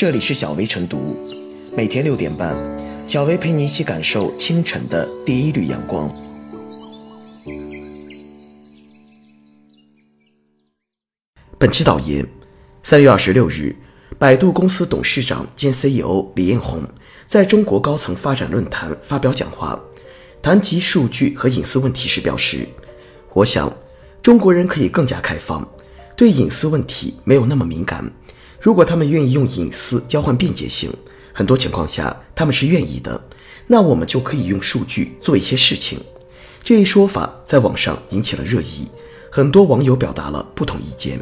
[0.00, 1.14] 这里是小薇晨读，
[1.76, 2.56] 每天六点半，
[3.06, 6.10] 小薇陪你一起感受清晨的第一缕阳光。
[11.58, 12.26] 本期导言：
[12.82, 13.76] 三月二十六日，
[14.18, 16.82] 百度公司董事长兼 CEO 李彦宏
[17.26, 19.78] 在中国高层发展论坛发表讲话，
[20.40, 22.66] 谈及数据和隐私问题时表示
[23.34, 23.70] ：“我想，
[24.22, 25.68] 中国人可以更加开放，
[26.16, 28.10] 对隐私问题没有那么敏感。”
[28.60, 30.92] 如果他们愿意用隐私交换便捷性，
[31.32, 33.18] 很多情况下他们是愿意的，
[33.66, 35.98] 那我们就可以用数据做一些事情。
[36.62, 38.86] 这一说法在网上引起了热议，
[39.32, 41.18] 很多网友表达了不同意见。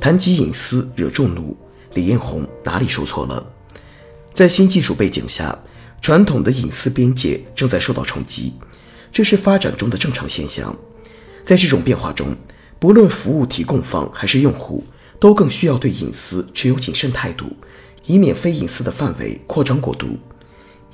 [0.00, 1.54] 谈及隐私惹众怒，
[1.92, 3.44] 李彦宏哪里说错了？
[4.32, 5.58] 在新技术背景下。
[6.02, 8.52] 传统的隐私边界正在受到冲击，
[9.12, 10.76] 这是发展中的正常现象。
[11.44, 12.36] 在这种变化中，
[12.80, 14.84] 不论服务提供方还是用户，
[15.20, 17.56] 都更需要对隐私持有谨慎态度，
[18.04, 20.18] 以免非隐私的范围扩张过度。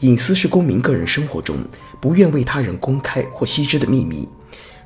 [0.00, 1.56] 隐私是公民个人生活中
[2.02, 4.28] 不愿为他人公开或悉知的秘密。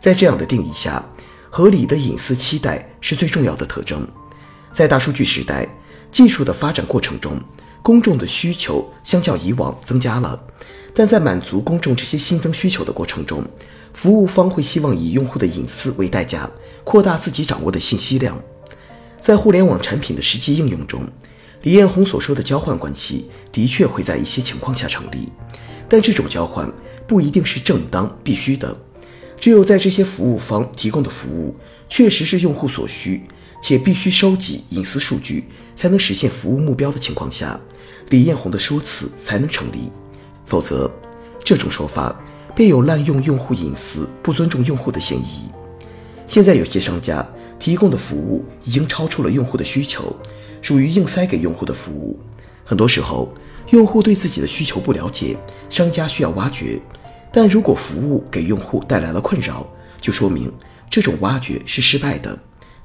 [0.01, 1.05] 在这样的定义下，
[1.51, 4.07] 合理的隐私期待是最重要的特征。
[4.71, 5.69] 在大数据时代，
[6.13, 7.41] 技术的发展过程中。
[7.83, 10.41] 公众的需求相较以往增加了，
[10.95, 13.45] 但在满足公众这些新增需求的过程中，
[13.93, 16.49] 服务方会希望以用户的隐私为代价，
[16.85, 18.41] 扩大自己掌握的信息量。
[19.21, 21.07] 在互联网产品的实际应用中，
[21.63, 25.29] 李彦宏所说的交换关系的确会在一些情况下成立，
[25.89, 26.73] 但这种交换
[27.07, 28.77] 不一定是正当必须的。
[29.41, 31.57] 只有在这些服务方提供的服务
[31.89, 33.23] 确实是用户所需，
[33.61, 37.61] 且必须收集隐私数据才能实现服务目标的情况下。
[38.13, 39.91] 李彦宏的说辞才能成立，
[40.45, 40.91] 否则，
[41.43, 42.15] 这种说法
[42.55, 45.51] 便有滥用用户隐私、不尊重用户的嫌疑。
[46.27, 47.27] 现在有些商家
[47.59, 50.15] 提供的服务已经超出了用户的需求，
[50.61, 52.21] 属于硬塞给用户的服务。
[52.67, 53.33] 很多时候，
[53.71, 55.35] 用户对自己的需求不了解，
[55.71, 56.79] 商家需要挖掘。
[57.33, 59.67] 但如果服务给用户带来了困扰，
[60.03, 60.53] 就说明
[60.91, 62.39] 这种挖掘是失败的，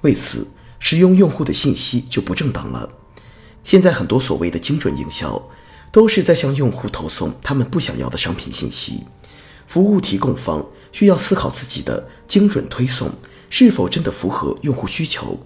[0.04, 0.48] 为此
[0.80, 2.90] 使用用户的信息就不正当了。
[3.68, 5.50] 现在很多所谓的精准营销，
[5.92, 9.04] 都是在向用户投送他们不想要的商品信息。
[9.68, 13.12] 服务提供方需要思考自己的精准推送
[13.50, 15.38] 是否真的符合用户需求，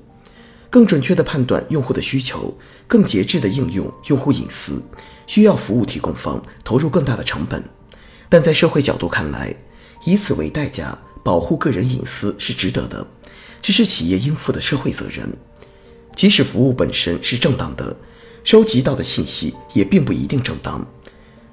[0.69, 2.55] 更准确地判断用户的需求，
[2.85, 4.79] 更节制地应用用户隐私，
[5.25, 7.63] 需要服务提供方投入更大的成本。
[8.29, 9.55] 但在社会角度看来，
[10.05, 13.07] 以此为代价保护个人隐私是值得的，
[13.63, 15.35] 这是企业应负的社会责任。
[16.15, 17.97] 即使服务本身是正当的。
[18.43, 20.85] 收集到的信息也并不一定正当。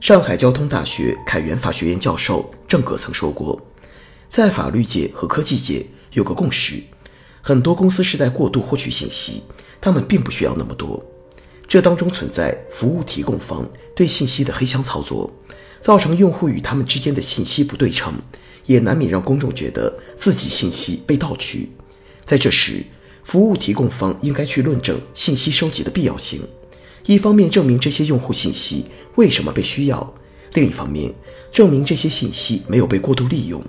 [0.00, 3.60] 上海交通大学凯源法学院教授郑戈曾说过，
[4.28, 6.82] 在法律界和科技界有个共识：
[7.42, 9.42] 很多公司是在过度获取信息，
[9.80, 11.04] 他们并不需要那么多。
[11.66, 15.30] 这当中存在服务提供方对信息的黑箱操作，
[15.82, 18.14] 造成用户与他们之间的信息不对称，
[18.64, 21.68] 也难免让公众觉得自己信息被盗取。
[22.24, 22.82] 在这时，
[23.24, 26.40] 服务提供方应该去论证信息收集的必要性。
[27.06, 30.14] 一方面证明这些用户信息为什么被需要，
[30.52, 31.12] 另一方面
[31.50, 33.64] 证明这些信息没有被过度利用，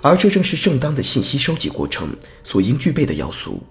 [0.00, 2.08] 而这正是正当的信息收集过程
[2.42, 3.62] 所应具备的要素。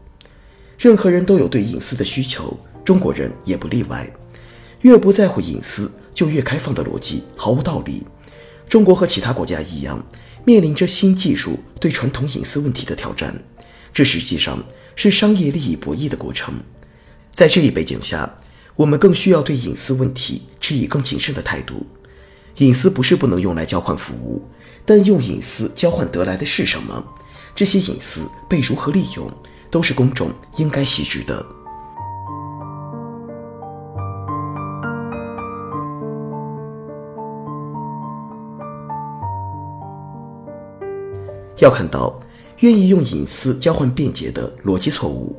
[0.77, 4.07] 任何人都有对隐私的需求，中国人也不例外。
[4.81, 8.03] 越不在乎隐私，就越开放的逻辑毫无道理。
[8.69, 10.05] 中国和其他国家一样，
[10.45, 13.35] 面临着新技术对传统隐私问题的挑战，
[13.91, 14.63] 这实际上
[14.95, 16.53] 是商业利益博弈的过程。
[17.33, 18.31] 在这一背景下。
[18.77, 21.85] 我们更需要对隐私问题持以更谨慎的态度。
[22.59, 24.41] 隐私不是不能用来交换服务，
[24.85, 27.03] 但用隐私交换得来的是什么？
[27.55, 29.31] 这些隐私被如何利用，
[29.71, 31.43] 都是公众应该细致的。
[41.57, 42.19] 要看到
[42.59, 45.35] 愿意用隐私交换便捷的逻辑错误，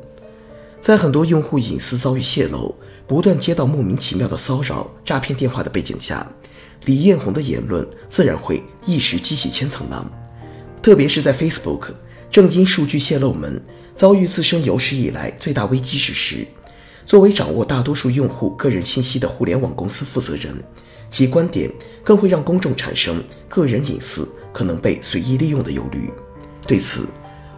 [0.80, 2.74] 在很多用户隐私遭遇泄露。
[3.06, 6.30] 不断接到莫名其妙的骚扰、诈骗电话的背景下，
[6.84, 10.04] 李彦宏的言论自然会一时激起千层浪。
[10.82, 11.92] 特别是在 Facebook
[12.30, 13.64] 正因数据泄露门
[13.96, 16.46] 遭遇自身有史以来最大危机之时，
[17.06, 20.62] 作为掌握大多数用户个人信息的互联网公司负责人，
[21.08, 21.70] 其观点
[22.04, 26.10] 更会让公众产生个人隐私可能被随意利用的忧虑。
[26.66, 27.06] 对此，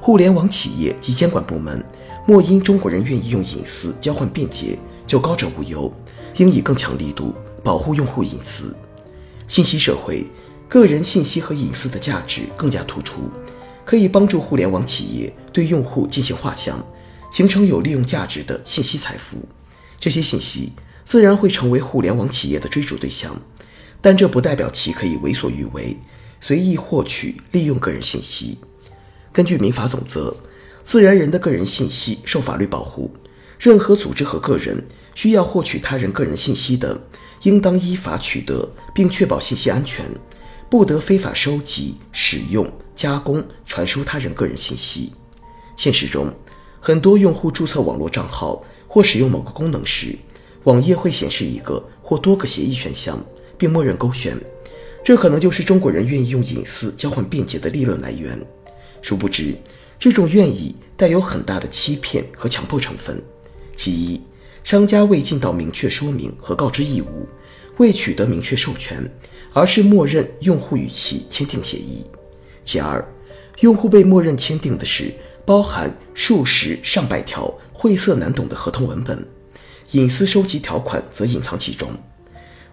[0.01, 1.85] 互联网企业及监管部门
[2.31, 4.79] 莫因中国人愿意用隐私交换便捷。
[5.05, 5.93] 就高枕无忧，
[6.37, 7.35] 应以更强力度
[7.65, 8.73] 保护用户隐私。
[9.49, 10.25] 信息社会
[10.69, 13.23] 个人信息和隐私的价值更加突出，
[13.85, 16.79] 可以帮助互联网企业对用户进行画像，
[17.33, 19.39] 形成有利用价值的信息财富。
[19.99, 20.71] 这些信息
[21.05, 23.35] 自然会成为互联网企业的追逐对象，
[24.01, 25.97] 但这不代表其可以为所欲为，
[26.41, 28.59] 随意获取、利用个人信息。
[29.33, 30.37] 根据民法总则，
[30.91, 33.09] 自然人的个人信息受法律保护，
[33.61, 34.85] 任何组织和个人
[35.15, 37.01] 需要获取他人个人信息的，
[37.43, 40.05] 应当依法取得，并确保信息安全。
[40.69, 45.13] 不得非法收集、使用、加工、传输他人个人信息。
[45.77, 46.29] 现实中，
[46.81, 50.19] 很多用户注册网络账号或使用某个功能时，
[50.65, 53.17] 网页会显示一个或多个协议选项，
[53.57, 54.37] 并默认勾选。
[55.05, 58.37] 这可能就是中国人愿意用隐私交换便捷的利润来源。
[59.03, 59.57] 殊不知，
[60.01, 63.23] 这种愿意带有很大的欺骗和强迫成分。
[63.77, 64.21] 其一，
[64.65, 67.29] 商家未尽到明确说明和告知义务，
[67.77, 69.09] 未取得明确授权。
[69.53, 72.05] 而是默认用户与其签订协议。
[72.63, 73.05] 其二，
[73.61, 75.13] 用户被默认签订的是
[75.45, 79.27] 包含数十上百条晦涩难懂的合同文本，
[79.91, 81.91] 隐私收集条款则隐藏其中。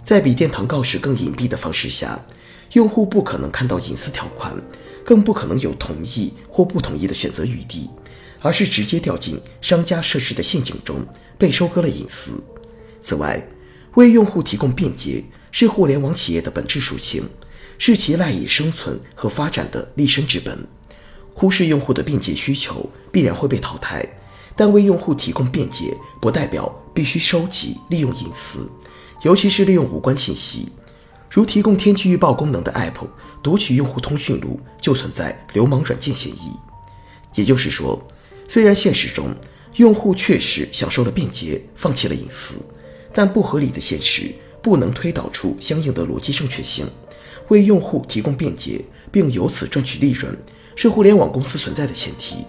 [0.04, 2.24] 在比殿堂告示更隐蔽的方式下，
[2.74, 4.56] 用户不可能看到隐私条款，
[5.08, 7.90] 更不可能有同意或不同意的选择余地，
[8.42, 11.06] 而是直接掉进商家设置的陷阱中，
[11.38, 12.44] 被收割了隐私。
[13.00, 13.42] 此外，
[13.96, 15.24] 为用户提供便捷。
[15.50, 17.24] 是互联网企业的本质属性，
[17.80, 20.68] 是其赖以生存和发展的立身之本。
[21.34, 24.06] 忽视用户的便捷需求，必然会被淘汰。
[24.56, 28.70] 但为用户提供便捷，不代表必须收集、利用隐私，
[29.24, 30.68] 尤其是利用无关信息，
[31.30, 33.08] 如提供天气预报功能的 App
[33.44, 36.52] 读取用户通讯录，就存在流氓软件嫌疑。
[37.36, 38.02] 也就是说，
[38.48, 39.36] 虽然现实中
[39.76, 42.56] 用户确实享受了便捷，放弃了隐私，
[43.14, 44.34] 但不合理的现实。
[44.60, 46.86] 不能推导出相应的逻辑正确性，
[47.48, 50.38] 为用户提供便捷，并由此赚取利润，
[50.76, 52.44] 是互联网公司存在的前提，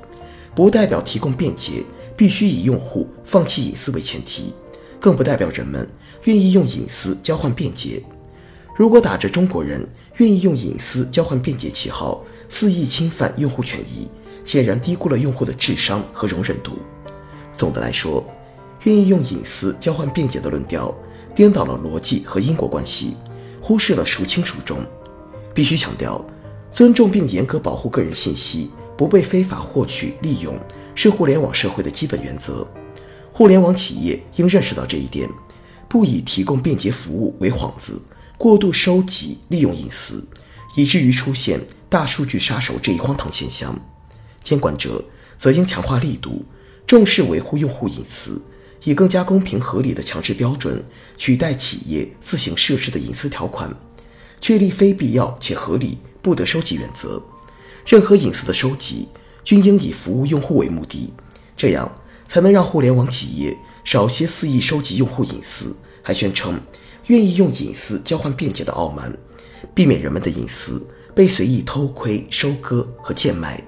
[0.53, 1.85] 不代表提供便捷
[2.17, 4.53] 必须以用户放弃隐私为前提，
[4.99, 5.89] 更不代表人们
[6.25, 8.03] 愿意用隐私交换便捷。
[8.79, 9.85] 如果打着中国人
[10.19, 14.07] 愿意用隐私交换便捷旗号，肆意侵犯用户权益，
[14.45, 16.79] 显然低估了用户的智商和容忍度。
[17.53, 18.25] 总的来说，
[18.85, 20.95] 愿意用隐私交换便捷的论调。
[21.35, 23.17] 颠倒了逻辑和因果关系，
[23.61, 24.79] 忽视了孰轻孰重。
[25.53, 26.25] 必须强调，
[26.71, 30.57] 尊重并严格保护个人信息，不被非法获取利用，
[30.95, 32.65] 是互联网社会的基本原则。
[33.33, 35.29] 互联网企业应认识到这一点，
[35.89, 38.01] 不以提供便捷服务为幌子，
[38.39, 40.25] 过度收集利用隐私，
[40.77, 43.77] 以至于出现大数据杀手这一荒唐现象。
[44.45, 45.05] 监管者
[45.37, 46.45] 则应强化力度，
[46.87, 48.41] 重视维护用户隐私。
[48.85, 50.83] 以更加公平合理的强制标准
[51.17, 53.77] 取代企业自行设置的隐私条款，
[54.41, 57.21] 确立非必要且合理不得收集原则。
[57.85, 59.09] 任何隐私的收集
[59.43, 61.13] 均应以服务用户为目的，
[61.57, 61.93] 这样
[62.29, 66.59] 才能让互联网企业少些肆意收集用户隐私，还宣称
[67.09, 69.11] 愿意用隐私交换便捷的傲慢，
[69.75, 73.63] 避免人们的隐私被随意偷窥、收割和贱卖。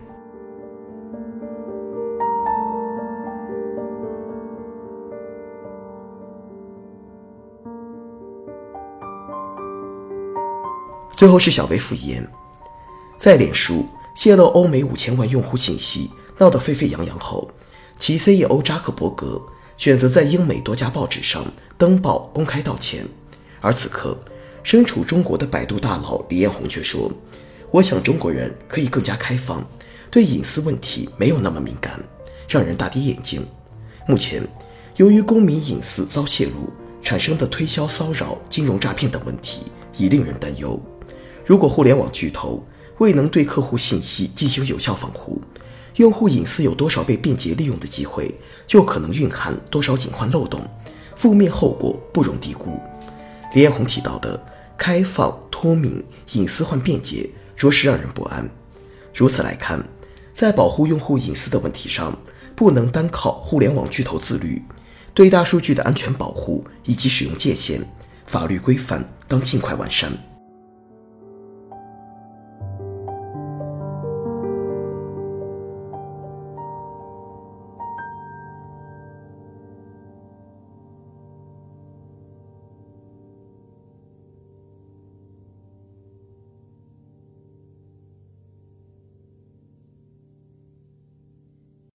[11.12, 12.30] 最后是小微副言，
[13.18, 17.50] 在脸书泄露欧美五千万用户信息闹得沸沸扬扬后，
[17.98, 19.40] 其 CEO 扎克伯格
[19.78, 21.42] 选择在英美多家报纸上
[21.78, 23.06] 登报公开道歉。
[23.60, 24.18] 而此刻，
[24.62, 27.10] 身处中国的百度大佬李彦宏却说
[27.70, 29.66] ：“我想中国人可以更加开放，
[30.10, 32.02] 对隐私问题没有那么敏感，
[32.48, 33.46] 让人大跌眼镜。
[34.06, 34.42] 目前，
[34.96, 39.62] 由于公民隐私遭泄露产生的推销骚扰、金融诈骗等问题，
[39.96, 40.80] 已令人担忧。”
[41.46, 42.64] 如果互联网巨头
[42.98, 45.40] 未能对客户信息进行有效防护，
[45.96, 48.32] 用户隐私有多少被便捷利用的机会，
[48.66, 50.60] 就可能蕴含多少隐患漏洞，
[51.16, 52.78] 负面后果不容低估。
[53.52, 54.40] 李彦宏提到的
[54.76, 58.48] 开放、脱敏、隐私换便捷，着实让人不安。
[59.12, 59.84] 如此来看，
[60.32, 62.16] 在保护用户隐私的问题上，
[62.54, 64.62] 不能单靠互联网巨头自律，
[65.12, 67.84] 对大数据的安全保护以及使用界限、
[68.26, 70.12] 法律规范当尽快完善。